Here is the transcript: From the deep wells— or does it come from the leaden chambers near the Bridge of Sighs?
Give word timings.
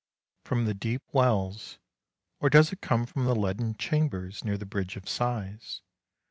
From 0.43 0.65
the 0.65 0.73
deep 0.73 1.03
wells— 1.13 1.77
or 2.41 2.49
does 2.49 2.73
it 2.73 2.81
come 2.81 3.05
from 3.05 3.25
the 3.25 3.35
leaden 3.35 3.75
chambers 3.77 4.43
near 4.43 4.57
the 4.57 4.65
Bridge 4.65 4.95
of 4.95 5.07
Sighs? 5.07 5.83